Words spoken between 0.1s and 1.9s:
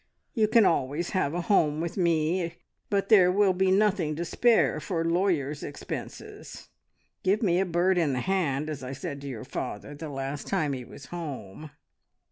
You can always have a home